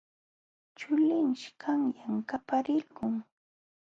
Chulinshi 0.77 1.47
qanyan 1.61 2.15
paqarilqun. 2.27 3.15